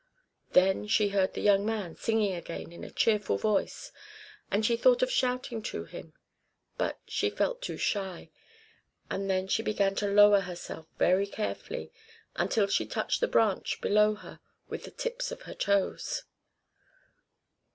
Then 0.53 0.87
she 0.87 1.09
heard 1.09 1.35
the 1.35 1.41
young 1.43 1.63
man 1.63 1.95
singing 1.95 2.33
again 2.33 2.71
in 2.71 2.83
a 2.83 2.89
cheerful 2.89 3.37
voice, 3.37 3.91
and 4.49 4.65
she 4.65 4.75
thought 4.75 5.03
of 5.03 5.11
shouting 5.11 5.61
to 5.61 5.83
him, 5.85 6.13
but 6.75 6.99
she 7.05 7.29
felt 7.29 7.61
too 7.61 7.77
shy; 7.77 8.31
and 9.11 9.29
then 9.29 9.47
she 9.47 9.61
began 9.61 9.93
to 9.97 10.07
lower 10.07 10.39
herself 10.39 10.87
very 10.97 11.27
carefully 11.27 11.91
until 12.35 12.65
she 12.65 12.87
touched 12.87 13.21
the 13.21 13.27
branch 13.27 13.79
below 13.79 14.15
her 14.15 14.39
with 14.67 14.85
the 14.85 14.89
tips 14.89 15.31
of 15.31 15.43
her 15.43 15.53
toes. 15.53 16.23